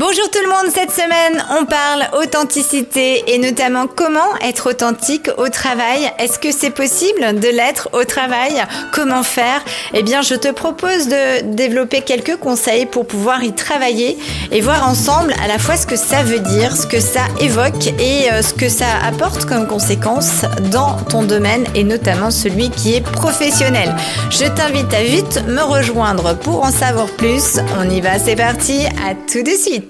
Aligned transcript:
Bonjour 0.00 0.30
tout 0.30 0.38
le 0.42 0.48
monde, 0.48 0.72
cette 0.74 0.92
semaine 0.92 1.44
on 1.60 1.66
parle 1.66 2.08
authenticité 2.22 3.34
et 3.34 3.36
notamment 3.36 3.86
comment 3.86 4.34
être 4.40 4.70
authentique 4.70 5.28
au 5.36 5.50
travail. 5.50 6.10
Est-ce 6.18 6.38
que 6.38 6.52
c'est 6.52 6.70
possible 6.70 7.38
de 7.38 7.48
l'être 7.48 7.90
au 7.92 8.04
travail? 8.04 8.64
Comment 8.94 9.22
faire? 9.22 9.62
Eh 9.92 10.02
bien 10.02 10.22
je 10.22 10.34
te 10.36 10.48
propose 10.48 11.08
de 11.08 11.54
développer 11.54 12.00
quelques 12.00 12.36
conseils 12.36 12.86
pour 12.86 13.06
pouvoir 13.06 13.44
y 13.44 13.52
travailler 13.52 14.16
et 14.50 14.62
voir 14.62 14.88
ensemble 14.88 15.34
à 15.44 15.48
la 15.48 15.58
fois 15.58 15.76
ce 15.76 15.86
que 15.86 15.96
ça 15.96 16.22
veut 16.22 16.38
dire, 16.38 16.74
ce 16.74 16.86
que 16.86 16.98
ça 16.98 17.26
évoque 17.38 17.88
et 17.98 18.32
euh, 18.32 18.40
ce 18.40 18.54
que 18.54 18.70
ça 18.70 18.86
apporte 19.06 19.44
comme 19.44 19.66
conséquence 19.66 20.46
dans 20.72 20.96
ton 21.10 21.24
domaine 21.24 21.66
et 21.74 21.84
notamment 21.84 22.30
celui 22.30 22.70
qui 22.70 22.94
est 22.94 23.02
professionnel. 23.02 23.94
Je 24.30 24.46
t'invite 24.46 24.94
à 24.94 25.02
vite 25.02 25.42
me 25.46 25.60
rejoindre 25.60 26.38
pour 26.38 26.64
en 26.64 26.70
savoir 26.70 27.08
plus. 27.18 27.58
On 27.78 27.90
y 27.90 28.00
va, 28.00 28.18
c'est 28.18 28.36
parti, 28.36 28.86
à 29.06 29.14
tout 29.30 29.42
de 29.42 29.50
suite. 29.50 29.89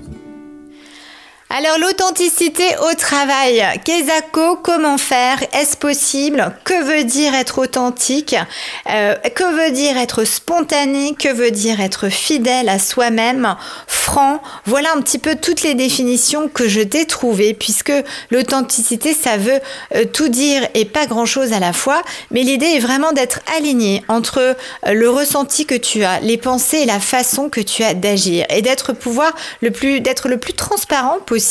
Alors 1.53 1.77
l'authenticité 1.79 2.63
au 2.89 2.95
travail, 2.95 3.61
Kezako, 3.83 4.55
comment 4.63 4.97
faire? 4.97 5.43
Est-ce 5.51 5.75
possible? 5.75 6.55
Que 6.63 6.81
veut 6.81 7.03
dire 7.03 7.35
être 7.35 7.59
authentique? 7.59 8.37
Euh, 8.89 9.15
Que 9.35 9.43
veut 9.43 9.71
dire 9.71 9.97
être 9.97 10.23
spontané? 10.23 11.13
Que 11.13 11.27
veut 11.27 11.51
dire 11.51 11.81
être 11.81 12.07
fidèle 12.07 12.69
à 12.69 12.79
soi-même? 12.79 13.57
Franc 13.85 14.41
Voilà 14.63 14.93
un 14.95 15.01
petit 15.01 15.19
peu 15.19 15.35
toutes 15.35 15.61
les 15.61 15.73
définitions 15.73 16.47
que 16.47 16.69
je 16.69 16.79
t'ai 16.79 17.05
trouvées, 17.05 17.53
puisque 17.53 17.91
l'authenticité, 18.29 19.13
ça 19.13 19.35
veut 19.35 19.59
euh, 19.95 20.05
tout 20.05 20.29
dire 20.29 20.65
et 20.73 20.85
pas 20.85 21.05
grand-chose 21.05 21.51
à 21.51 21.59
la 21.59 21.73
fois, 21.73 22.01
mais 22.31 22.43
l'idée 22.43 22.77
est 22.77 22.79
vraiment 22.79 23.11
d'être 23.11 23.41
aligné 23.57 24.05
entre 24.07 24.37
euh, 24.37 24.93
le 24.93 25.09
ressenti 25.09 25.65
que 25.65 25.75
tu 25.75 26.05
as, 26.05 26.21
les 26.21 26.37
pensées 26.37 26.77
et 26.77 26.85
la 26.85 27.01
façon 27.01 27.49
que 27.49 27.59
tu 27.59 27.83
as 27.83 27.93
d'agir, 27.93 28.45
et 28.49 28.61
d'être 28.61 28.93
pouvoir 28.93 29.33
le 29.59 29.71
plus, 29.71 29.99
d'être 29.99 30.29
le 30.29 30.37
plus 30.37 30.53
transparent 30.53 31.17
possible 31.25 31.41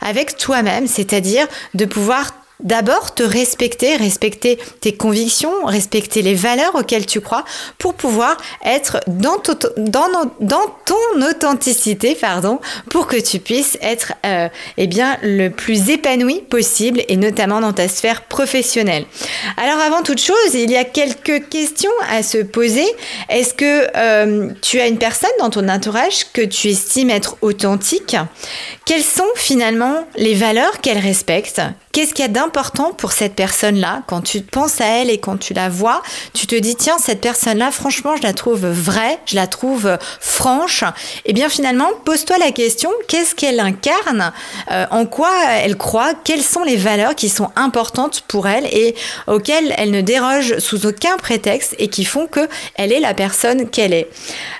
avec 0.00 0.36
toi-même, 0.36 0.86
c'est-à-dire 0.86 1.46
de 1.74 1.84
pouvoir 1.84 2.43
D'abord, 2.60 3.14
te 3.14 3.24
respecter, 3.24 3.96
respecter 3.96 4.58
tes 4.80 4.92
convictions, 4.92 5.64
respecter 5.64 6.22
les 6.22 6.34
valeurs 6.34 6.76
auxquelles 6.76 7.04
tu 7.04 7.20
crois 7.20 7.44
pour 7.78 7.94
pouvoir 7.94 8.36
être 8.64 9.00
dans, 9.08 9.38
ton 9.38 11.28
authenticité, 11.28 12.14
pardon, 12.14 12.60
pour 12.90 13.08
que 13.08 13.16
tu 13.16 13.40
puisses 13.40 13.76
être 13.82 14.12
euh, 14.24 14.48
eh 14.76 14.86
bien, 14.86 15.18
le 15.22 15.48
plus 15.48 15.90
épanoui 15.90 16.42
possible 16.42 17.02
et 17.08 17.16
notamment 17.16 17.60
dans 17.60 17.72
ta 17.72 17.88
sphère 17.88 18.22
professionnelle. 18.22 19.04
Alors 19.56 19.80
avant 19.80 20.02
toute 20.02 20.20
chose, 20.20 20.54
il 20.54 20.70
y 20.70 20.76
a 20.76 20.84
quelques 20.84 21.48
questions 21.48 21.90
à 22.08 22.22
se 22.22 22.38
poser. 22.38 22.86
Est-ce 23.30 23.52
que 23.52 23.88
euh, 23.96 24.50
tu 24.62 24.80
as 24.80 24.86
une 24.86 24.98
personne 24.98 25.30
dans 25.40 25.50
ton 25.50 25.68
entourage 25.68 26.32
que 26.32 26.42
tu 26.42 26.68
estimes 26.68 27.10
être 27.10 27.36
authentique? 27.42 28.16
Quelles 28.84 29.02
sont 29.02 29.24
finalement 29.34 30.06
les 30.16 30.34
valeurs 30.34 30.80
qu'elle 30.80 30.98
respecte? 30.98 31.60
Qu'est-ce 31.92 32.12
qu'il 32.12 32.24
y 32.24 32.28
a 32.28 32.32
d'important 32.44 32.92
pour 32.92 33.12
cette 33.12 33.34
personne-là. 33.34 34.02
Quand 34.06 34.20
tu 34.20 34.42
penses 34.42 34.80
à 34.80 34.86
elle 34.86 35.10
et 35.10 35.18
quand 35.18 35.38
tu 35.38 35.54
la 35.54 35.68
vois, 35.68 36.02
tu 36.34 36.46
te 36.46 36.54
dis, 36.54 36.76
tiens, 36.76 36.98
cette 36.98 37.20
personne-là, 37.20 37.70
franchement, 37.70 38.16
je 38.16 38.22
la 38.22 38.32
trouve 38.32 38.66
vraie, 38.66 39.18
je 39.26 39.34
la 39.34 39.46
trouve 39.46 39.96
franche. 40.20 40.82
Et 40.82 41.30
eh 41.30 41.32
bien 41.32 41.48
finalement, 41.48 41.88
pose-toi 42.04 42.36
la 42.38 42.52
question, 42.52 42.90
qu'est-ce 43.08 43.34
qu'elle 43.34 43.60
incarne? 43.60 44.32
Euh, 44.70 44.86
En 44.90 45.06
quoi 45.06 45.30
elle 45.62 45.76
croit? 45.76 46.12
Quelles 46.24 46.42
sont 46.42 46.64
les 46.64 46.76
valeurs 46.76 47.14
qui 47.14 47.28
sont 47.28 47.50
importantes 47.56 48.24
pour 48.28 48.46
elle 48.46 48.66
et 48.66 48.94
auxquelles 49.26 49.74
elle 49.78 49.90
ne 49.90 50.02
déroge 50.02 50.58
sous 50.58 50.86
aucun 50.86 51.16
prétexte 51.16 51.74
et 51.78 51.88
qui 51.88 52.04
font 52.04 52.26
qu'elle 52.26 52.92
est 52.92 53.00
la 53.00 53.14
personne 53.14 53.68
qu'elle 53.70 53.94
est? 53.94 54.08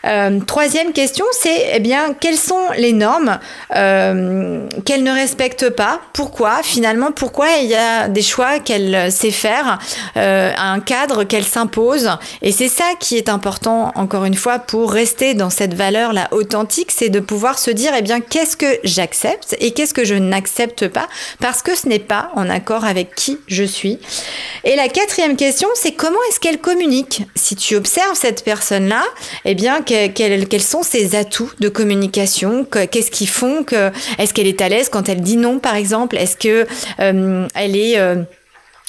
Euh, 0.06 0.40
Troisième 0.46 0.92
question, 0.92 1.24
c'est, 1.32 1.72
eh 1.74 1.80
bien, 1.80 2.14
quelles 2.18 2.38
sont 2.38 2.70
les 2.76 2.92
normes 2.92 3.38
euh, 3.76 4.66
qu'elle 4.84 5.02
ne 5.02 5.12
respecte 5.12 5.68
pas? 5.70 6.00
Pourquoi? 6.12 6.62
Finalement, 6.62 7.12
pourquoi 7.12 7.48
il 7.62 7.66
y 7.66 7.73
a 7.73 7.73
des 8.08 8.22
choix 8.22 8.58
qu'elle 8.58 9.10
sait 9.10 9.30
faire, 9.30 9.78
euh, 10.16 10.52
un 10.56 10.80
cadre 10.80 11.24
qu'elle 11.24 11.44
s'impose. 11.44 12.10
Et 12.42 12.52
c'est 12.52 12.68
ça 12.68 12.84
qui 13.00 13.16
est 13.16 13.28
important, 13.28 13.92
encore 13.94 14.24
une 14.24 14.34
fois, 14.34 14.58
pour 14.58 14.92
rester 14.92 15.34
dans 15.34 15.50
cette 15.50 15.74
valeur-là 15.74 16.28
authentique, 16.30 16.90
c'est 16.90 17.08
de 17.08 17.20
pouvoir 17.20 17.58
se 17.58 17.70
dire, 17.70 17.92
eh 17.96 18.02
bien, 18.02 18.20
qu'est-ce 18.20 18.56
que 18.56 18.78
j'accepte 18.84 19.56
et 19.60 19.72
qu'est-ce 19.72 19.94
que 19.94 20.04
je 20.04 20.14
n'accepte 20.14 20.88
pas, 20.88 21.08
parce 21.40 21.62
que 21.62 21.76
ce 21.76 21.88
n'est 21.88 21.98
pas 21.98 22.30
en 22.34 22.48
accord 22.50 22.84
avec 22.84 23.14
qui 23.14 23.38
je 23.46 23.64
suis. 23.64 23.98
Et 24.64 24.76
la 24.76 24.88
quatrième 24.88 25.36
question, 25.36 25.68
c'est 25.74 25.92
comment 25.92 26.18
est-ce 26.28 26.40
qu'elle 26.40 26.58
communique? 26.58 27.22
Si 27.34 27.56
tu 27.56 27.76
observes 27.76 28.14
cette 28.16 28.44
personne-là, 28.44 29.02
eh 29.44 29.54
bien, 29.54 29.82
quels 29.82 30.62
sont 30.62 30.82
ses 30.82 31.16
atouts 31.16 31.50
de 31.60 31.68
communication? 31.68 32.66
Qu'est-ce 32.90 33.10
qu'ils 33.10 33.28
font? 33.28 33.64
Est-ce 34.18 34.34
qu'elle 34.34 34.46
est 34.46 34.60
à 34.60 34.68
l'aise 34.68 34.88
quand 34.88 35.08
elle 35.08 35.20
dit 35.20 35.36
non, 35.36 35.58
par 35.58 35.76
exemple? 35.76 36.16
Est-ce 36.16 36.36
que 36.36 36.66
euh, 37.00 37.14
euh, 37.14 37.46
elle 37.64 37.76
est 37.76 37.98
euh, 37.98 38.22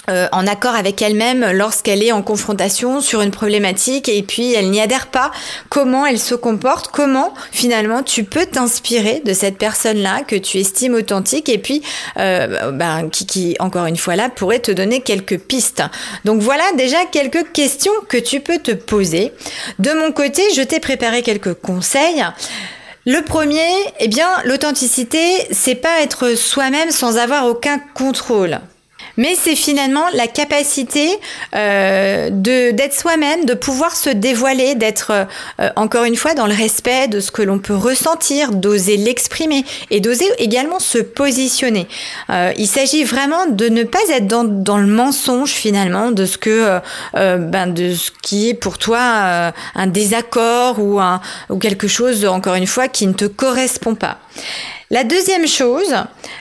euh, 0.09 0.27
en 0.31 0.45
accord 0.45 0.75
avec 0.75 1.01
elle-même 1.01 1.51
lorsqu'elle 1.53 2.03
est 2.03 2.11
en 2.11 2.21
confrontation 2.21 3.01
sur 3.01 3.21
une 3.21 3.31
problématique 3.31 4.07
et 4.07 4.21
puis 4.21 4.53
elle 4.53 4.69
n'y 4.69 4.79
adhère 4.79 5.07
pas, 5.07 5.31
comment 5.69 6.05
elle 6.05 6.19
se 6.19 6.35
comporte, 6.35 6.89
comment 6.89 7.33
finalement 7.51 8.03
tu 8.03 8.23
peux 8.23 8.45
t'inspirer 8.45 9.21
de 9.25 9.33
cette 9.33 9.57
personne-là 9.57 10.21
que 10.27 10.35
tu 10.35 10.59
estimes 10.59 10.93
authentique 10.93 11.49
et 11.49 11.57
puis 11.57 11.81
ben, 12.15 13.09
qui, 13.11 13.25
qui, 13.25 13.55
encore 13.59 13.87
une 13.87 13.97
fois 13.97 14.15
là, 14.15 14.29
pourrait 14.29 14.59
te 14.59 14.71
donner 14.71 15.01
quelques 15.01 15.39
pistes? 15.39 15.81
Donc 16.23 16.39
voilà 16.39 16.63
déjà 16.77 16.97
quelques 17.11 17.51
questions 17.51 17.93
que 18.07 18.17
tu 18.17 18.41
peux 18.41 18.59
te 18.59 18.71
poser. 18.71 19.31
De 19.79 19.91
mon 19.91 20.11
côté, 20.11 20.43
je 20.55 20.61
t'ai 20.61 20.79
préparé 20.79 21.23
quelques 21.23 21.55
conseils. 21.55 22.23
Le 23.07 23.21
premier, 23.21 23.69
eh 23.99 24.07
bien, 24.07 24.27
l'authenticité, 24.45 25.19
c'est 25.51 25.75
pas 25.75 26.01
être 26.01 26.33
soi-même 26.33 26.89
sans 26.89 27.17
avoir 27.17 27.45
aucun 27.45 27.77
contrôle 27.77 28.59
mais 29.17 29.35
c'est 29.35 29.55
finalement 29.55 30.05
la 30.13 30.27
capacité 30.27 31.07
euh, 31.55 32.29
de 32.29 32.71
d'être 32.71 32.93
soi-même, 32.93 33.45
de 33.45 33.53
pouvoir 33.53 33.95
se 33.95 34.09
dévoiler, 34.09 34.75
d'être 34.75 35.11
euh, 35.59 35.69
encore 35.75 36.03
une 36.03 36.15
fois 36.15 36.33
dans 36.33 36.47
le 36.47 36.53
respect 36.53 37.07
de 37.07 37.19
ce 37.19 37.31
que 37.31 37.41
l'on 37.41 37.59
peut 37.59 37.75
ressentir, 37.75 38.51
d'oser 38.51 38.97
l'exprimer 38.97 39.63
et 39.91 39.99
d'oser 39.99 40.25
également 40.37 40.79
se 40.79 40.97
positionner. 40.97 41.87
Euh, 42.29 42.53
il 42.57 42.67
s'agit 42.67 43.03
vraiment 43.03 43.45
de 43.47 43.67
ne 43.69 43.83
pas 43.83 43.99
être 44.09 44.27
dans, 44.27 44.43
dans 44.43 44.77
le 44.77 44.87
mensonge 44.87 45.51
finalement 45.51 46.11
de 46.11 46.25
ce 46.25 46.37
que 46.37 46.79
euh, 47.15 47.37
ben 47.37 47.67
de 47.67 47.93
ce 47.93 48.11
qui 48.21 48.49
est 48.49 48.53
pour 48.53 48.77
toi 48.77 48.99
euh, 48.99 49.51
un 49.75 49.87
désaccord 49.87 50.79
ou 50.79 50.99
un 50.99 51.21
ou 51.49 51.57
quelque 51.57 51.87
chose 51.87 52.25
encore 52.25 52.55
une 52.55 52.67
fois 52.67 52.87
qui 52.87 53.07
ne 53.07 53.13
te 53.13 53.25
correspond 53.25 53.95
pas. 53.95 54.17
La 54.91 55.03
deuxième 55.03 55.47
chose, 55.47 55.95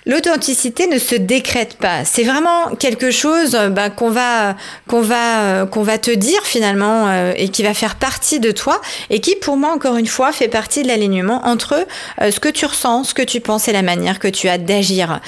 l'authenticité 0.04 0.86
ne 0.86 0.98
se 0.98 1.14
décrète 1.14 1.78
pas. 1.78 2.04
C'est 2.04 2.24
vraiment 2.24 2.74
quelque 2.78 3.10
chose 3.10 3.54
euh, 3.54 3.70
bah, 3.70 3.88
qu'on 3.88 4.10
va 4.10 4.54
va 4.86 5.40
euh, 5.40 5.66
va 5.74 5.98
te 5.98 6.10
dire 6.10 6.42
finalement 6.44 7.08
euh, 7.08 7.32
et 7.36 7.48
qui 7.48 7.62
va 7.62 7.72
faire 7.72 7.96
partie 7.96 8.40
de 8.40 8.50
toi 8.50 8.82
et 9.08 9.20
qui 9.20 9.34
pour 9.34 9.56
moi 9.56 9.72
encore 9.72 9.96
une 9.96 10.06
fois 10.06 10.30
fait 10.30 10.48
partie 10.48 10.82
de 10.82 10.88
l'alignement 10.88 11.46
entre 11.46 11.86
ce 12.20 12.38
que 12.38 12.50
tu 12.50 12.66
ressens, 12.66 13.04
ce 13.04 13.14
que 13.14 13.22
tu 13.22 13.40
penses 13.40 13.68
et 13.68 13.72
la 13.72 13.82
manière 13.82 14.18
que 14.18 14.28
tu 14.28 14.48
as 14.48 14.58
d'agir. 14.58 15.20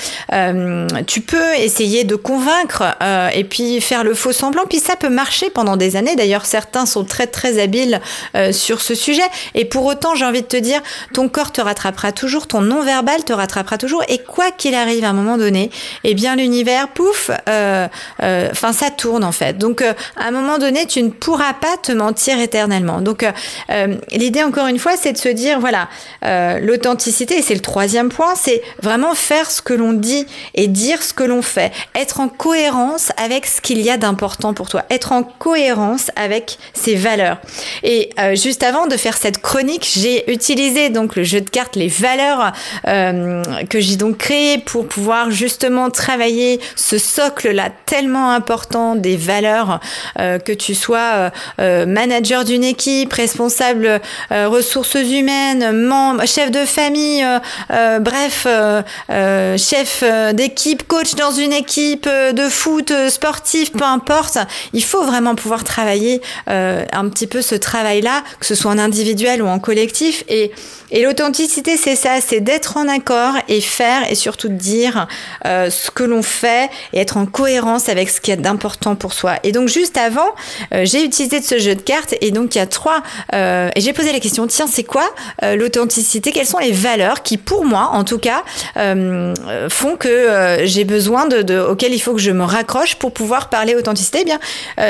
tu 1.07 1.21
peux 1.21 1.55
essayer 1.55 2.05
de 2.05 2.17
convaincre 2.17 2.85
et 3.35 3.45
puis 3.45 3.81
faire 3.81 4.05
le 4.05 4.15
faux 4.15 4.33
semblant, 4.33 4.65
puis 4.69 4.79
ça 4.79 4.97
peut 4.97 5.09
marcher 5.09 5.51
pendant 5.51 5.77
des 5.77 5.97
années. 5.97 6.17
D'ailleurs, 6.17 6.47
certains 6.47 6.87
sont 6.87 7.05
très 7.05 7.27
très 7.27 7.59
habiles 7.59 8.01
sur 8.53 8.81
ce 8.81 8.95
sujet 8.95 9.27
et 9.55 9.65
pour 9.65 9.85
autant, 9.85 10.15
j'ai 10.15 10.25
envie 10.25 10.43
de 10.43 10.47
te 10.47 10.57
dire, 10.57 10.81
ton 11.13 11.29
corps 11.29 11.53
te 11.53 11.61
rattrapera 11.61 12.13
toujours, 12.13 12.47
ton 12.47 12.61
non 12.61 12.83
verbal 12.83 13.06
te 13.25 13.33
rattrapera 13.33 13.79
toujours. 13.79 14.03
Et 14.09 14.19
quoi 14.19 14.51
qu'il 14.51 14.75
arrive 14.75 15.05
à 15.05 15.11
un 15.11 15.13
moment 15.13 15.39
donné, 15.39 15.71
eh 16.05 16.15
bien 16.15 16.37
l'univers, 16.37 16.89
pouf, 16.89 17.31
euh, 17.49 17.89
euh, 18.23 18.49
enfin 18.51 18.73
ça 18.73 18.91
tourne 18.91 19.25
en 19.25 19.33
fait. 19.33 19.59
Donc 19.59 19.83
à 19.83 19.95
un 20.19 20.31
moment 20.31 20.59
donné, 20.59 20.87
tu 20.87 21.03
ne 21.03 21.11
pourras 21.11 21.55
pas 21.55 21.77
te 21.83 21.93
mentir 21.93 22.41
éternellement. 22.41 23.01
Donc 23.01 23.25
l'idée 24.13 24.43
encore 24.43 24.67
une 24.67 24.79
fois, 24.79 24.93
c'est 24.97 25.13
de 25.13 25.19
se 25.19 25.29
dire 25.29 25.61
voilà, 25.61 25.89
l'authenticité, 26.61 27.43
c'est 27.43 27.55
le 27.55 27.61
troisième 27.61 28.09
point, 28.09 28.35
c'est 28.35 28.63
vraiment 28.83 29.15
faire 29.15 29.51
ce 29.51 29.63
que 29.63 29.75
l'on 29.75 29.93
dit 29.93 30.27
et 30.55 30.67
dire 30.67 31.03
ce 31.03 31.13
que 31.13 31.25
l'on 31.25 31.43
fait, 31.43 31.73
être 31.95 32.21
en 32.21 32.29
cohérence 32.29 33.13
avec 33.17 33.47
ce 33.47 33.61
qu'il 33.61 33.81
y 33.81 33.91
a 33.91 33.97
d'important 33.97 34.55
pour 34.55 34.69
toi, 34.69 34.85
être 34.91 35.13
en 35.13 35.23
cohérence 35.23 36.11
avec 36.17 36.59
ses 36.75 36.95
valeurs. 36.95 37.39
Et 37.83 38.11
juste 38.35 38.63
avant 38.63 38.87
de 38.87 38.97
faire 38.97 39.17
cette 39.17 39.41
chronique, 39.41 39.89
j'ai 39.97 40.31
utilisé 40.33 40.91
donc 40.91 41.17
le 41.17 41.25
jeu 41.25 41.41
de 41.41 41.51
cartes, 41.51 41.77
les 41.77 41.89
valeurs 41.89 42.53
euh, 42.97 43.43
que 43.69 43.79
j'ai 43.79 43.97
donc 43.97 44.19
créé 44.19 44.59
pour 44.59 44.87
pouvoir 44.89 45.31
justement 45.31 45.91
travailler 45.91 46.61
ce 46.77 46.97
socle-là 46.99 47.71
tellement 47.85 48.31
important 48.31 48.95
des 48.95 49.17
valeurs, 49.17 49.81
euh, 50.19 50.39
que 50.39 50.53
tu 50.53 50.75
sois 50.75 51.31
euh, 51.61 51.85
manager 51.85 52.45
d'une 52.45 52.65
équipe, 52.65 53.13
responsable 53.13 54.01
ressources 54.31 54.95
humaines, 54.95 55.73
membre, 55.87 56.27
chef 56.27 56.51
de 56.51 56.65
famille, 56.65 57.25
bref, 58.01 58.47
chef 59.57 60.05
d'équipe, 60.33 60.87
coach 60.87 61.15
dans 61.15 61.31
une 61.31 61.53
équipe 61.53 62.09
de 62.09 62.49
foot, 62.49 62.93
sportif, 63.09 63.73
peu 63.73 63.85
importe. 63.85 64.39
Il 64.73 64.85
faut 64.85 65.05
vraiment 65.05 65.35
pouvoir 65.35 65.65
travailler 65.65 66.21
un 66.47 67.09
petit 67.09 67.27
peu 67.27 67.43
ce 67.43 67.55
travail-là, 67.55 68.23
que 68.41 68.47
ce 68.47 68.55
soit 68.55 68.71
en 68.71 68.79
individuel 68.79 69.43
ou 69.43 69.47
en 69.47 69.59
collectif. 69.59 70.25
Et, 70.29 70.53
et 70.91 71.03
l'authenticité, 71.03 71.77
c'est 71.77 71.97
ça, 71.97 72.21
c'est 72.21 72.41
d'être 72.41 72.77
en 72.77 72.86
accord 72.89 73.35
et 73.49 73.61
faire 73.61 74.11
et 74.11 74.15
surtout 74.15 74.49
dire 74.49 75.07
euh, 75.45 75.71
ce 75.71 75.91
que 75.91 76.05
l'on 76.05 76.23
fait 76.23 76.71
et 76.93 77.01
être 77.01 77.17
en 77.17 77.27
cohérence 77.27 77.89
avec 77.89 78.11
ce 78.11 78.21
qui 78.21 78.31
est 78.31 78.37
d'important 78.37 78.97
pour 78.97 79.13
soi. 79.13 79.37
Et 79.43 79.53
donc 79.53 79.69
juste 79.69 79.97
avant, 79.97 80.35
euh, 80.73 80.85
j'ai 80.85 81.05
utilisé 81.05 81.43
ce 81.43 81.59
jeu 81.59 81.75
de 81.75 81.81
cartes 81.81 82.15
et 82.21 82.31
donc 82.31 82.55
il 82.55 82.59
y 82.59 82.61
a 82.61 82.67
trois 82.67 83.03
euh, 83.35 83.71
et 83.75 83.81
j'ai 83.81 83.93
posé 83.93 84.13
la 84.13 84.21
question 84.21 84.47
tiens 84.47 84.67
c'est 84.67 84.85
quoi 84.85 85.09
l'authenticité? 85.43 86.33
Quelles 86.33 86.47
sont 86.47 86.59
les 86.59 86.73
valeurs 86.73 87.23
qui 87.23 87.37
pour 87.37 87.65
moi 87.65 87.91
en 87.93 88.05
tout 88.05 88.19
cas 88.19 88.43
font 89.69 89.97
que 89.97 90.59
j'ai 90.65 90.85
besoin 90.85 91.27
de, 91.27 91.43
de 91.43 91.59
auxquelles 91.59 91.95
il 91.95 92.01
faut 92.01 92.15
que 92.15 92.21
je 92.21 92.31
me 92.31 92.45
raccroche 92.45 92.97
pour 92.97 93.13
pouvoir 93.13 93.49
parler 93.49 93.75
authenticité? 93.75 94.21
Eh 94.23 94.25
bien 94.25 94.41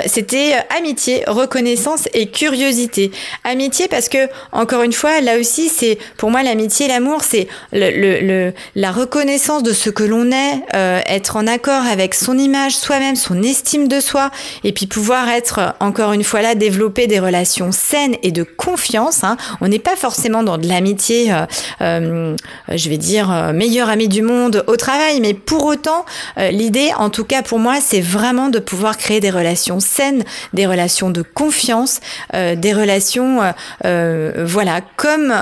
c'était 0.07 0.55
amitié, 0.77 1.25
reconnaissance 1.27 2.09
et 2.15 2.31
curiosité. 2.31 3.11
Amitié 3.45 3.89
parce 3.89 4.09
que 4.09 4.29
encore 4.53 4.83
une 4.83 4.93
fois 4.93 5.21
là 5.21 5.39
aussi 5.39 5.69
c'est 5.69 5.99
pour 6.17 6.31
moi 6.31 6.43
l'amitié, 6.43 6.89
l'amour, 6.89 7.23
c'est 7.23 7.49
le, 7.95 8.53
la 8.75 8.93
reconnaissance 8.93 9.63
de 9.63 9.73
ce 9.73 9.91
que 9.91 10.03
l'on 10.03 10.31
est, 10.31 10.63
euh, 10.75 11.01
être 11.07 11.37
en 11.37 11.47
accord 11.47 11.85
avec 11.85 12.15
son 12.15 12.39
image, 12.39 12.77
soi-même, 12.77 13.17
son 13.17 13.43
estime 13.43 13.89
de 13.89 14.01
soi, 14.01 14.31
et 14.65 14.73
puis 14.73 14.87
pouvoir 14.87 15.29
être 15.29 15.75
encore 15.81 16.13
une 16.13 16.25
fois 16.25 16.43
là, 16.43 16.55
développer 16.55 17.07
des 17.07 17.21
relations 17.21 17.73
saines 17.73 18.17
et 18.23 18.33
de 18.33 18.43
confiance. 18.43 19.25
Hein. 19.25 19.37
On 19.61 19.69
n'est 19.69 19.79
pas 19.79 19.97
forcément 19.97 20.43
dans 20.43 20.59
de 20.59 20.69
l'amitié, 20.69 21.33
euh, 21.33 21.47
euh, 21.81 22.37
je 22.69 22.89
vais 22.89 22.99
dire 22.99 23.53
meilleur 23.55 23.89
ami 23.89 24.09
du 24.09 24.23
monde 24.23 24.65
au 24.67 24.77
travail, 24.77 25.21
mais 25.21 25.35
pour 25.35 25.65
autant, 25.67 26.05
l'idée, 26.37 26.91
en 26.97 27.11
tout 27.11 27.25
cas 27.25 27.43
pour 27.43 27.59
moi, 27.59 27.77
c'est 27.81 28.01
vraiment 28.01 28.49
de 28.49 28.59
pouvoir 28.59 28.97
créer 28.97 29.21
des 29.21 29.31
relations 29.31 29.81
saines, 29.81 30.25
des 30.53 30.67
relations 30.67 31.11
de 31.11 31.23
confiance, 31.23 32.01
des 32.33 32.73
relations, 32.73 33.41
voilà, 33.83 34.81
comme 34.97 35.35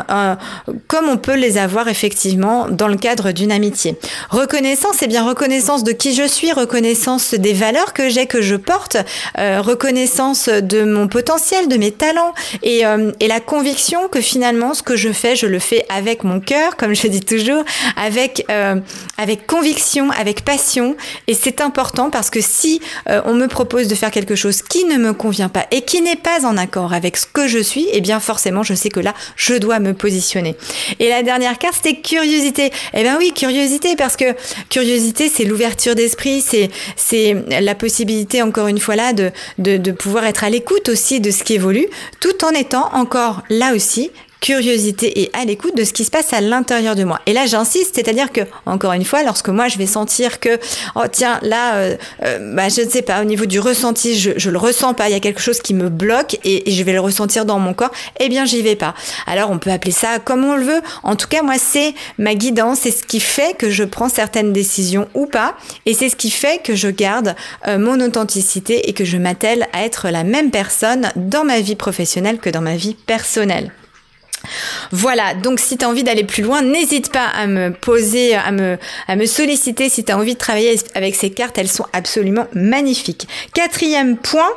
comme 0.88 1.08
on 1.08 1.16
peut 1.16 1.36
les 1.36 1.58
avoir 1.58 1.88
effectivement 1.88 2.33
dans 2.36 2.88
le 2.88 2.96
cadre 2.96 3.32
d'une 3.32 3.52
amitié. 3.52 3.96
Reconnaissance, 4.30 4.96
c'est 4.98 5.06
bien 5.06 5.26
reconnaissance 5.26 5.84
de 5.84 5.92
qui 5.92 6.14
je 6.14 6.26
suis, 6.26 6.52
reconnaissance 6.52 7.34
des 7.34 7.52
valeurs 7.52 7.92
que 7.92 8.08
j'ai, 8.08 8.26
que 8.26 8.42
je 8.42 8.56
porte, 8.56 8.96
euh, 9.38 9.60
reconnaissance 9.60 10.48
de 10.48 10.84
mon 10.84 11.08
potentiel, 11.08 11.68
de 11.68 11.76
mes 11.76 11.92
talents 11.92 12.34
et, 12.62 12.86
euh, 12.86 13.12
et 13.20 13.28
la 13.28 13.40
conviction 13.40 14.08
que 14.08 14.20
finalement 14.20 14.74
ce 14.74 14.82
que 14.82 14.96
je 14.96 15.12
fais, 15.12 15.36
je 15.36 15.46
le 15.46 15.58
fais 15.58 15.84
avec 15.88 16.24
mon 16.24 16.40
cœur, 16.40 16.76
comme 16.76 16.94
je 16.94 17.06
dis 17.06 17.20
toujours, 17.20 17.64
avec, 17.96 18.44
euh, 18.50 18.76
avec 19.18 19.46
conviction, 19.46 20.10
avec 20.10 20.44
passion. 20.44 20.96
Et 21.26 21.34
c'est 21.34 21.60
important 21.60 22.10
parce 22.10 22.30
que 22.30 22.40
si 22.40 22.80
on 23.06 23.34
me 23.34 23.46
propose 23.46 23.88
de 23.88 23.94
faire 23.94 24.10
quelque 24.10 24.34
chose 24.34 24.62
qui 24.62 24.84
ne 24.84 24.96
me 24.96 25.12
convient 25.12 25.48
pas 25.48 25.66
et 25.70 25.82
qui 25.82 26.00
n'est 26.00 26.16
pas 26.16 26.44
en 26.44 26.56
accord 26.56 26.92
avec 26.92 27.16
ce 27.16 27.26
que 27.26 27.46
je 27.46 27.58
suis, 27.58 27.86
eh 27.92 28.00
bien 28.00 28.20
forcément 28.20 28.62
je 28.62 28.74
sais 28.74 28.88
que 28.88 29.00
là, 29.00 29.14
je 29.36 29.54
dois 29.54 29.78
me 29.78 29.94
positionner. 29.94 30.56
Et 30.98 31.08
la 31.08 31.22
dernière 31.22 31.58
carte, 31.58 31.76
c'était 31.82 32.00
curiosité. 32.24 32.70
Eh 32.94 33.02
ben 33.02 33.16
oui, 33.18 33.32
curiosité, 33.34 33.96
parce 33.96 34.16
que 34.16 34.24
curiosité, 34.70 35.28
c'est 35.28 35.44
l'ouverture 35.44 35.94
d'esprit, 35.94 36.40
c'est, 36.40 37.34
la 37.48 37.74
possibilité, 37.74 38.42
encore 38.42 38.68
une 38.68 38.78
fois 38.78 38.96
là, 38.96 39.12
de 39.12 39.92
pouvoir 39.92 40.24
être 40.24 40.44
à 40.44 40.50
l'écoute 40.50 40.88
aussi 40.88 41.20
de 41.20 41.30
ce 41.30 41.44
qui 41.44 41.54
évolue, 41.54 41.86
tout 42.20 42.44
en 42.44 42.50
étant 42.50 42.94
encore 42.94 43.42
là 43.50 43.74
aussi 43.74 44.10
curiosité 44.44 45.22
et 45.22 45.30
à 45.32 45.46
l'écoute 45.46 45.74
de 45.74 45.84
ce 45.84 45.94
qui 45.94 46.04
se 46.04 46.10
passe 46.10 46.34
à 46.34 46.42
l'intérieur 46.42 46.94
de 46.96 47.04
moi. 47.04 47.18
Et 47.24 47.32
là, 47.32 47.46
j'insiste, 47.46 47.94
c'est-à-dire 47.94 48.30
que, 48.30 48.42
encore 48.66 48.92
une 48.92 49.06
fois, 49.06 49.22
lorsque 49.22 49.48
moi 49.48 49.68
je 49.68 49.78
vais 49.78 49.86
sentir 49.86 50.38
que, 50.38 50.60
oh 50.96 51.04
tiens, 51.10 51.38
là, 51.40 51.76
euh, 51.76 51.96
euh, 52.24 52.54
bah, 52.54 52.68
je 52.68 52.82
ne 52.82 52.90
sais 52.90 53.00
pas, 53.00 53.22
au 53.22 53.24
niveau 53.24 53.46
du 53.46 53.58
ressenti, 53.58 54.18
je, 54.18 54.32
je 54.36 54.50
le 54.50 54.58
ressens 54.58 54.92
pas, 54.92 55.08
il 55.08 55.12
y 55.12 55.16
a 55.16 55.20
quelque 55.20 55.40
chose 55.40 55.60
qui 55.60 55.72
me 55.72 55.88
bloque 55.88 56.36
et, 56.44 56.70
je 56.70 56.82
vais 56.82 56.92
le 56.92 57.00
ressentir 57.00 57.46
dans 57.46 57.58
mon 57.58 57.72
corps, 57.72 57.92
eh 58.20 58.28
bien, 58.28 58.44
j'y 58.44 58.60
vais 58.60 58.76
pas. 58.76 58.94
Alors, 59.26 59.50
on 59.50 59.58
peut 59.58 59.70
appeler 59.70 59.92
ça 59.92 60.18
comme 60.18 60.44
on 60.44 60.56
le 60.56 60.64
veut. 60.64 60.82
En 61.04 61.16
tout 61.16 61.26
cas, 61.26 61.42
moi, 61.42 61.54
c'est 61.56 61.94
ma 62.18 62.34
guidance, 62.34 62.80
c'est 62.82 62.90
ce 62.90 63.02
qui 63.02 63.20
fait 63.20 63.56
que 63.56 63.70
je 63.70 63.82
prends 63.82 64.10
certaines 64.10 64.52
décisions 64.52 65.08
ou 65.14 65.24
pas, 65.24 65.56
et 65.86 65.94
c'est 65.94 66.10
ce 66.10 66.16
qui 66.16 66.30
fait 66.30 66.62
que 66.62 66.74
je 66.74 66.88
garde 66.88 67.34
euh, 67.66 67.78
mon 67.78 67.98
authenticité 67.98 68.90
et 68.90 68.92
que 68.92 69.06
je 69.06 69.16
m'attelle 69.16 69.68
à 69.72 69.86
être 69.86 70.10
la 70.10 70.22
même 70.22 70.50
personne 70.50 71.08
dans 71.16 71.44
ma 71.44 71.60
vie 71.60 71.76
professionnelle 71.76 72.36
que 72.36 72.50
dans 72.50 72.60
ma 72.60 72.76
vie 72.76 72.94
personnelle. 73.06 73.72
Voilà, 74.90 75.34
donc 75.34 75.60
si 75.60 75.76
tu 75.76 75.84
as 75.84 75.88
envie 75.88 76.04
d'aller 76.04 76.24
plus 76.24 76.42
loin, 76.42 76.62
n'hésite 76.62 77.10
pas 77.12 77.26
à 77.26 77.46
me 77.46 77.70
poser, 77.70 78.34
à 78.34 78.50
me, 78.52 78.78
solliciter 79.26 79.88
si 79.88 80.04
tu 80.04 80.12
as 80.12 80.18
envie 80.18 80.34
de 80.34 80.38
travailler 80.38 80.78
avec 80.94 81.14
ces 81.14 81.30
cartes, 81.30 81.58
elles 81.58 81.68
sont 81.68 81.86
absolument 81.92 82.46
magnifiques. 82.54 83.26
Quatrième 83.54 84.16
point 84.16 84.50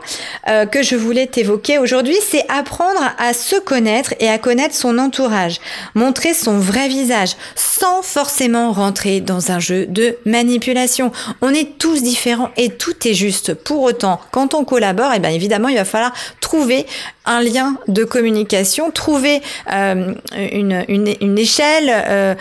euh, 0.47 0.65
que 0.65 0.83
je 0.83 0.95
voulais 0.95 1.27
t'évoquer 1.27 1.77
aujourd'hui, 1.77 2.17
c'est 2.27 2.45
apprendre 2.49 3.01
à 3.17 3.33
se 3.33 3.59
connaître 3.59 4.13
et 4.19 4.29
à 4.29 4.37
connaître 4.37 4.75
son 4.75 4.97
entourage, 4.97 5.59
montrer 5.95 6.33
son 6.33 6.59
vrai 6.59 6.87
visage 6.87 7.35
sans 7.55 8.01
forcément 8.01 8.71
rentrer 8.71 9.21
dans 9.21 9.51
un 9.51 9.59
jeu 9.59 9.85
de 9.85 10.17
manipulation. 10.25 11.11
On 11.41 11.53
est 11.53 11.77
tous 11.77 12.03
différents 12.03 12.51
et 12.57 12.69
tout 12.69 13.07
est 13.07 13.13
juste. 13.13 13.53
Pour 13.53 13.83
autant, 13.83 14.19
quand 14.31 14.53
on 14.53 14.63
collabore, 14.63 15.11
eh 15.15 15.19
bien 15.19 15.31
évidemment, 15.31 15.67
il 15.67 15.77
va 15.77 15.85
falloir 15.85 16.13
trouver 16.41 16.85
un 17.27 17.41
lien 17.41 17.77
de 17.87 18.03
communication, 18.03 18.89
trouver 18.89 19.41
euh, 19.71 20.13
une, 20.51 20.83
une, 20.87 21.37
échelle, 21.37 21.91
euh, 21.91 22.35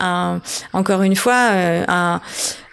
un, 0.00 0.40
encore 0.72 1.02
une 1.02 1.16
fois, 1.16 1.50
euh, 1.52 1.84
un 1.86 2.20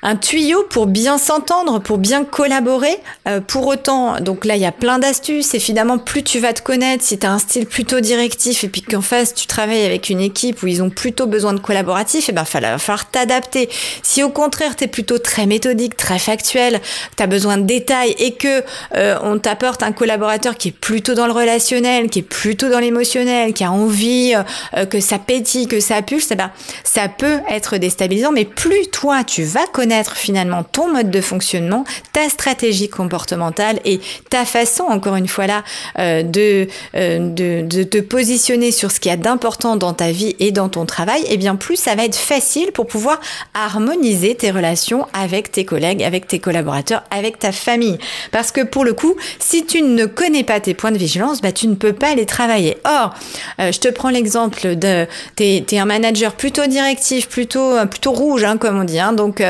un 0.04 0.16
tuyau 0.16 0.64
pour 0.70 0.86
bien 0.86 1.18
s'entendre, 1.18 1.80
pour 1.80 1.98
bien 1.98 2.24
collaborer. 2.24 2.98
Euh, 3.28 3.42
pour 3.42 3.66
autant, 3.68 4.19
donc 4.19 4.45
là, 4.45 4.56
il 4.56 4.62
y 4.62 4.66
a 4.66 4.71
plein 4.71 5.00
d'astuces. 5.00 5.56
Évidemment, 5.56 5.98
plus 5.98 6.24
tu 6.24 6.40
vas 6.40 6.54
te 6.54 6.62
connaître, 6.62 7.04
si 7.04 7.18
tu 7.18 7.26
as 7.26 7.31
un 7.31 7.40
style 7.40 7.66
plutôt 7.66 8.00
directif 8.00 8.64
et 8.64 8.69
puis 8.69 8.81
qu'en 8.81 9.02
face, 9.02 9.33
tu 9.33 9.48
travailles 9.48 9.86
avec 9.86 10.10
une 10.10 10.21
équipe 10.21 10.62
où 10.62 10.68
ils 10.68 10.83
ont 10.83 10.90
plutôt 10.90 11.26
besoin 11.26 11.54
de 11.54 11.60
collaboratif, 11.60 12.30
et 12.30 12.31
eh 12.31 12.36
ben, 12.36 12.44
il 12.54 12.62
va 12.62 12.78
falloir 12.78 13.10
t'adapter. 13.10 13.69
Si 14.04 14.24
au 14.24 14.30
contraire, 14.30 14.76
tu 14.76 14.83
es 14.83 14.88
plutôt 14.88 15.18
très 15.18 15.45
méthodique, 15.45 15.98
très 15.98 16.19
factuel, 16.19 16.80
tu 17.16 17.24
as 17.24 17.28
besoin 17.28 17.57
de 17.57 17.64
détails 17.64 18.16
et 18.19 18.33
que 18.33 18.64
euh, 18.95 19.18
on 19.24 19.40
t'apporte 19.40 19.81
un 19.81 19.92
collaborateur 19.92 20.57
qui 20.57 20.69
est 20.69 20.78
plutôt 20.80 21.16
dans 21.16 21.26
le 21.26 21.33
relationnel, 21.33 22.10
qui 22.10 22.19
est 22.19 22.24
plutôt 22.24 22.69
dans 22.69 22.80
l'émotionnel, 22.80 23.54
qui 23.54 23.64
a 23.64 23.71
envie 23.71 24.36
euh, 24.76 24.86
que 24.86 25.00
ça 25.00 25.18
pétille, 25.18 25.68
que 25.68 25.80
ça 25.80 26.02
pulse, 26.02 26.30
eh 26.31 26.36
ben, 26.36 26.52
ça 26.83 27.10
peut 27.10 27.40
être 27.50 27.78
déstabilisant. 27.78 28.31
Mais 28.31 28.45
plus 28.45 28.88
toi, 28.92 29.24
tu 29.24 29.44
vas 29.44 29.66
connaître 29.68 29.87
finalement 30.16 30.64
ton 30.64 30.92
mode 30.92 31.12
de 31.12 31.22
fonctionnement, 31.22 31.84
ta 32.14 32.30
stratégie 32.30 32.90
comportementale 32.90 33.80
et 33.86 34.00
ta 34.30 34.46
façon, 34.46 34.84
encore 34.84 35.16
une 35.16 35.28
fois 35.28 35.48
là, 35.48 35.64
euh, 36.00 36.24
de, 36.24 36.68
euh, 36.96 37.30
de, 37.30 37.66
de, 37.66 37.84
te 37.84 38.00
positionner 38.00 38.72
sur 38.72 38.92
ce 38.92 39.00
qu'il 39.00 39.10
y 39.10 39.14
a 39.14 39.18
d'important 39.18 39.76
dans 39.76 39.94
ta 39.94 40.12
vie 40.12 40.36
et 40.40 40.52
dans 40.52 40.70
ton 40.70 40.86
travail, 40.86 41.22
et 41.24 41.30
eh 41.32 41.38
bien 41.38 41.56
plus 41.56 41.76
ça 41.76 41.96
va 41.96 42.06
être 42.06 42.16
facile 42.16 42.72
pour 42.72 42.88
pouvoir 42.88 43.20
harmoniser 43.54 44.36
tes 44.36 44.52
relations 44.52 45.08
avec 45.14 45.52
tes 45.52 45.66
collègues, 45.66 46.04
avec 46.04 46.28
tes 46.28 46.40
collaborateurs, 46.40 47.04
avec 47.12 47.40
ta 47.40 47.52
famille. 47.52 47.98
Parce 48.32 48.52
que 48.52 48.62
pour 48.62 48.84
le 48.84 48.94
coup, 48.94 49.16
si 49.40 49.66
tu 49.66 49.82
ne 49.82 50.06
connais 50.06 50.44
pas 50.44 50.60
tes 50.60 50.74
points 50.74 50.92
de 50.92 50.98
vigilance, 50.98 51.42
bah, 51.42 51.52
tu 51.52 51.68
ne 51.68 51.76
peux 51.76 51.94
pas 51.94 52.16
les 52.16 52.26
travailler. 52.26 52.78
Or, 52.86 53.14
euh, 53.60 53.72
je 53.72 53.80
te 53.80 53.88
prends 53.88 54.10
l'exemple 54.10 54.76
de, 54.76 55.08
t'es, 55.36 55.66
es 55.72 55.80
un 55.80 55.86
manager 55.86 56.34
plutôt 56.34 56.66
directif, 56.68 57.28
plutôt, 57.30 57.86
plutôt 57.90 58.12
rouge, 58.12 58.44
hein, 58.44 58.58
comme 58.58 58.80
on 58.80 58.84
dit, 58.84 59.00
hein, 59.00 59.14
donc 59.14 59.42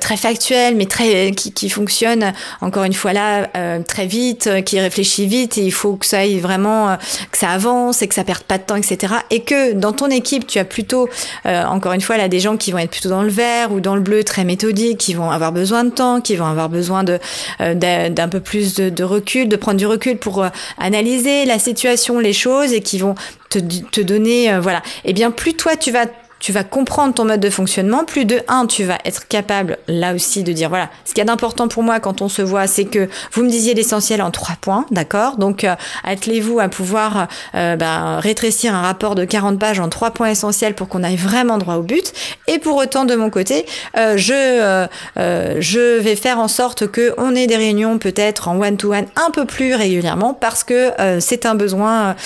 très 0.00 0.16
factuel, 0.16 0.76
mais 0.76 0.86
très 0.86 1.30
qui, 1.32 1.52
qui, 1.52 1.70
fonctionne 1.70 2.32
encore 2.60 2.84
une 2.84 2.92
fois 2.92 3.12
là 3.12 3.48
très 3.86 4.06
vite, 4.06 4.48
qui 4.64 4.80
réfléchit 4.80 5.26
vite. 5.26 5.58
Et 5.58 5.62
il 5.62 5.72
faut 5.72 5.96
que 5.96 6.06
ça 6.06 6.20
aille 6.20 6.38
vraiment, 6.38 6.96
que 7.30 7.38
ça 7.38 7.50
avance 7.50 8.02
et 8.02 8.08
que 8.08 8.14
ça 8.14 8.24
perde 8.24 8.42
pas 8.42 8.58
de 8.58 8.62
temps, 8.64 8.76
etc. 8.76 9.14
Et 9.30 9.40
que 9.40 9.72
dans 9.72 9.92
ton 9.92 10.08
équipe, 10.08 10.46
tu 10.46 10.58
as 10.58 10.64
plutôt 10.64 11.08
encore 11.44 11.92
une 11.92 12.00
fois 12.00 12.16
là 12.16 12.28
des 12.28 12.40
gens 12.40 12.56
qui 12.56 12.72
vont 12.72 12.78
être 12.78 12.90
plutôt 12.90 13.08
dans 13.08 13.22
le 13.22 13.30
vert 13.30 13.72
ou 13.72 13.80
dans 13.80 13.94
le 13.94 14.00
bleu, 14.00 14.24
très 14.24 14.44
méthodiques, 14.44 14.98
qui 14.98 15.14
vont 15.14 15.30
avoir 15.30 15.52
besoin 15.52 15.84
de 15.84 15.90
temps, 15.90 16.20
qui 16.20 16.36
vont 16.36 16.46
avoir 16.46 16.68
besoin 16.68 17.04
de 17.04 17.18
d'un 17.60 18.28
peu 18.28 18.40
plus 18.40 18.74
de, 18.74 19.04
recul, 19.04 19.48
de 19.48 19.56
prendre 19.56 19.78
du 19.78 19.86
recul 19.86 20.16
pour 20.16 20.44
analyser 20.78 21.44
la 21.44 21.58
situation, 21.58 22.18
les 22.18 22.32
choses 22.32 22.72
et 22.72 22.80
qui 22.80 22.98
vont 22.98 23.14
te, 23.48 23.58
te 23.58 24.00
donner, 24.00 24.52
euh, 24.52 24.60
voilà. 24.60 24.82
Eh 25.04 25.12
bien, 25.12 25.30
plus 25.30 25.54
toi 25.54 25.76
tu 25.76 25.90
vas 25.90 26.06
tu 26.40 26.52
vas 26.52 26.64
comprendre 26.64 27.14
ton 27.14 27.26
mode 27.26 27.40
de 27.40 27.50
fonctionnement. 27.50 28.04
Plus 28.04 28.24
de 28.24 28.40
un, 28.48 28.66
tu 28.66 28.84
vas 28.84 28.98
être 29.04 29.28
capable 29.28 29.78
là 29.86 30.14
aussi 30.14 30.42
de 30.42 30.52
dire 30.52 30.70
voilà, 30.70 30.88
ce 31.04 31.10
qu'il 31.10 31.18
y 31.18 31.20
a 31.20 31.26
d'important 31.26 31.68
pour 31.68 31.82
moi 31.82 32.00
quand 32.00 32.22
on 32.22 32.28
se 32.28 32.42
voit, 32.42 32.66
c'est 32.66 32.86
que 32.86 33.08
vous 33.32 33.42
me 33.42 33.50
disiez 33.50 33.74
l'essentiel 33.74 34.22
en 34.22 34.30
trois 34.30 34.56
points, 34.60 34.86
d'accord? 34.90 35.36
Donc 35.36 35.64
euh, 35.64 35.74
attelez-vous 36.02 36.58
à 36.58 36.68
pouvoir 36.68 37.28
euh, 37.54 37.76
bah, 37.76 38.18
rétrécir 38.20 38.74
un 38.74 38.80
rapport 38.80 39.14
de 39.14 39.24
40 39.24 39.58
pages 39.58 39.80
en 39.80 39.88
trois 39.90 40.10
points 40.12 40.30
essentiels 40.30 40.74
pour 40.74 40.88
qu'on 40.88 41.04
aille 41.04 41.16
vraiment 41.16 41.58
droit 41.58 41.74
au 41.74 41.82
but. 41.82 42.12
Et 42.48 42.58
pour 42.58 42.76
autant, 42.76 43.04
de 43.04 43.14
mon 43.14 43.30
côté, 43.30 43.66
euh, 43.96 44.16
je 44.16 44.88
je 45.16 45.98
vais 45.98 46.16
faire 46.16 46.38
en 46.38 46.48
sorte 46.48 46.86
que 46.86 47.12
on 47.18 47.34
ait 47.34 47.46
des 47.46 47.56
réunions 47.56 47.98
peut-être 47.98 48.48
en 48.48 48.58
one-to-one 48.58 49.06
un 49.16 49.30
peu 49.30 49.44
plus 49.44 49.74
régulièrement 49.74 50.32
parce 50.32 50.64
que 50.64 50.90
c'est 51.20 51.44
un 51.44 51.54
besoin 51.54 52.16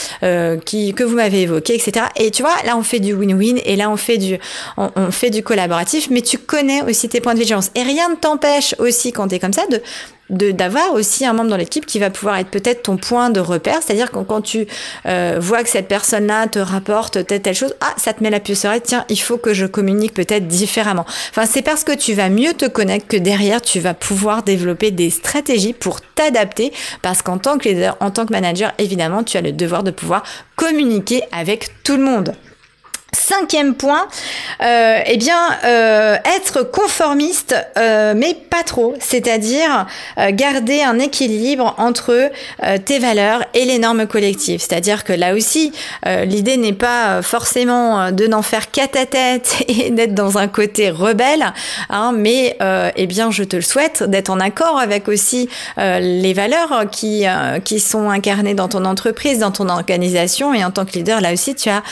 qui 0.65 0.95
que 0.95 1.03
vous 1.03 1.17
m'avez 1.17 1.43
évoqué, 1.43 1.75
etc. 1.75 2.07
Et 2.17 2.31
tu 2.31 2.43
vois, 2.43 2.55
là 2.65 2.77
on 2.77 2.83
fait 2.83 3.01
du 3.01 3.15
win-win 3.15 3.59
et 3.65 3.77
là 3.77 3.91
on 3.91 3.97
fait 3.97 4.04
on, 4.77 5.11
fait 5.11 5.31
du 5.31 5.43
collaboratif, 5.43 6.09
mais 6.11 6.23
tu 6.23 6.39
connais 6.39 6.83
aussi 6.83 7.09
tes 7.09 7.21
points 7.21 7.35
de 7.35 7.39
vigilance. 7.39 7.71
Et 7.75 7.83
rien 7.83 8.09
ne 8.11 8.17
t'empêche 8.17 8.75
aussi, 8.79 9.13
quand 9.13 9.29
tu 9.29 9.37
es 9.37 9.39
comme 9.39 9.53
ça, 9.53 9.67
de 9.71 9.81
d'avoir 10.31 10.95
aussi 10.95 11.27
un 11.27 11.35
membre 11.35 11.51
dans 11.51 11.57
l'équipe 11.57 11.85
qui 11.85 11.99
va 11.99 12.09
pouvoir 12.09 12.39
être 12.39 12.49
peut-être 12.49 12.83
ton 12.85 12.97
point 12.97 13.29
de 13.31 13.41
repère, 13.41 13.81
c'est-à-dire 13.83 14.11
quand, 14.11 14.25
quand 14.25 14.41
tu 14.41 14.67
euh, 15.07 15.37
vois 15.39 15.63
que 15.63 15.69
cette 15.69 15.87
personne-là 15.87 16.47
te 16.47 16.59
rapporte 16.59 17.27
telle 17.27 17.43
telle 17.43 17.55
chose, 17.55 17.75
ah 17.81 17.93
ça 17.99 18.15
te 18.15 18.23
met 18.23 18.31
la 18.31 18.41
puce 18.41 18.65
oreille, 18.65 18.81
tiens 18.83 19.05
il 19.11 19.21
faut 19.21 19.37
que 19.37 19.53
je 19.53 19.67
communique 19.67 20.15
peut-être 20.15 20.49
différemment. 20.49 21.05
Enfin 21.31 21.45
c'est 21.47 21.63
parce 21.63 21.85
que 21.85 21.93
tu 21.93 22.15
vas 22.15 22.31
mieux 22.31 22.55
te 22.55 22.65
connaître 22.65 23.07
que 23.07 23.19
derrière 23.19 23.61
tu 23.61 23.81
vas 23.81 23.93
pouvoir 23.93 24.43
développer 24.43 24.91
des 24.91 25.11
stratégies 25.11 25.75
pour 25.75 26.01
t'adapter, 26.01 26.73
parce 27.03 27.21
qu'en 27.21 27.37
tant 27.37 27.59
que 27.59 27.69
leader, 27.69 27.97
en 28.01 28.11
tant 28.11 28.25
que 28.25 28.33
manager, 28.33 28.73
évidemment 28.79 29.25
tu 29.25 29.37
as 29.37 29.43
le 29.43 29.53
devoir 29.53 29.83
de 29.83 29.91
pouvoir 29.91 30.23
communiquer 30.57 31.23
avec 31.33 31.69
tout 31.85 31.97
le 31.97 32.03
monde. 32.05 32.35
Cinquième 33.27 33.75
point, 33.75 34.07
euh, 34.63 35.01
eh 35.07 35.17
bien, 35.17 35.39
euh, 35.65 36.17
être 36.37 36.63
conformiste, 36.63 37.57
euh, 37.79 38.15
mais 38.17 38.35
pas 38.35 38.63
trop, 38.63 38.95
c'est-à-dire 39.01 39.87
euh, 40.19 40.31
garder 40.33 40.83
un 40.83 40.99
équilibre 40.99 41.75
entre 41.79 42.31
tes 42.85 42.99
valeurs 42.99 43.45
et 43.55 43.65
les 43.65 43.79
normes 43.79 44.07
collectives. 44.07 44.61
C'est-à-dire 44.61 45.05
que 45.05 45.13
là 45.13 45.35
aussi, 45.35 45.73
l'idée 46.07 46.57
n'est 46.57 46.73
pas 46.73 47.23
forcément 47.23 48.11
de 48.11 48.27
n'en 48.27 48.43
faire 48.43 48.71
qu'à 48.71 48.87
ta 48.87 49.07
tête 49.07 49.57
et 49.69 49.91
d'être 49.91 50.15
dans 50.15 50.39
un 50.39 50.49
côté 50.49 50.91
rebelle, 50.91 51.53
hein, 51.91 52.13
mais 52.15 52.57
eh 52.97 53.07
bien, 53.07 53.31
je 53.31 53.45
te 53.45 53.57
le 53.57 53.63
souhaite 53.63 54.03
d'être 54.03 54.31
en 54.31 54.41
accord 54.41 54.79
avec 54.79 55.09
aussi 55.09 55.49
les 55.77 56.33
valeurs 56.33 56.85
qui 56.91 57.25
qui 57.65 57.81
sont 57.81 58.11
incarnées 58.11 58.55
dans 58.55 58.69
ton 58.69 58.85
entreprise, 58.85 59.39
dans 59.39 59.53
ton 59.53 59.69
organisation, 59.69 60.55
et 60.55 60.65
en 60.65 60.71
tant 60.71 60.85
que 60.85 60.93
leader, 60.93 61.21
là 61.21 61.33
aussi, 61.33 61.55
tu 61.55 61.69
as 61.69 61.83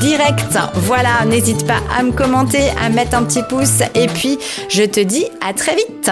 direct. 0.00 0.58
Voilà, 0.74 1.24
n'hésite 1.26 1.64
pas 1.66 1.80
à 1.96 2.02
me 2.02 2.10
commenter, 2.12 2.70
à 2.82 2.88
mettre 2.88 3.16
un 3.16 3.22
petit 3.24 3.42
pouce 3.42 3.82
et 3.94 4.06
puis 4.06 4.38
je 4.68 4.82
te 4.82 5.00
dis 5.00 5.26
à 5.40 5.52
très 5.52 5.76
vite. 5.76 6.10